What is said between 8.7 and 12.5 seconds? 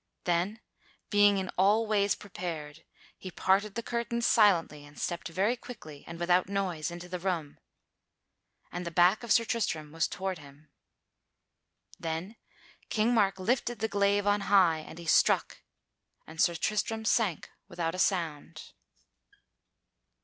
And the back of Sir Tristram was toward him. Then